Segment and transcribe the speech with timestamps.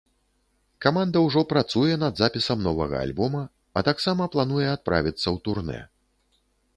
[0.83, 3.41] Каманда ўжо працуе над запісам новага альбома,
[3.77, 5.77] а таксама плануе адправіцца ў турнэ.